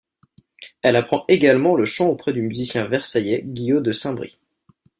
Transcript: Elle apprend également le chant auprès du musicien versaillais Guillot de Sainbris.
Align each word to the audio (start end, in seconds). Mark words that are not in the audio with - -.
Elle 0.81 0.95
apprend 0.95 1.25
également 1.27 1.75
le 1.75 1.85
chant 1.85 2.07
auprès 2.07 2.33
du 2.33 2.41
musicien 2.41 2.85
versaillais 2.87 3.43
Guillot 3.45 3.81
de 3.81 3.91
Sainbris. 3.91 4.39